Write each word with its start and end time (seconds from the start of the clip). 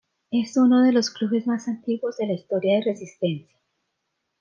Es 0.31 0.57
uno 0.57 0.81
de 0.81 0.93
los 0.93 1.11
clubes 1.11 1.45
más 1.45 1.67
antiguos 1.67 2.17
de 2.17 2.25
la 2.25 2.33
historia 2.33 2.77
de 2.79 2.85
Resistencia. 2.85 3.55